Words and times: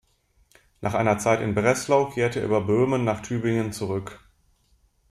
Nach 0.79 0.95
einer 0.95 1.19
Zeit 1.19 1.41
in 1.41 1.53
Breslau 1.53 2.09
kehrte 2.09 2.39
er 2.39 2.45
über 2.47 2.61
Böhmen 2.61 3.03
nach 3.03 3.21
Tübingen 3.21 3.71
zurück. 3.71 4.19